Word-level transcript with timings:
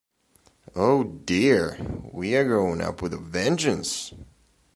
Oh 0.75 1.03
dear, 1.03 1.77
we 2.11 2.35
are 2.35 2.43
growing 2.43 2.81
up 2.81 3.03
with 3.03 3.13
a 3.13 3.19
vengeance. 3.19 4.11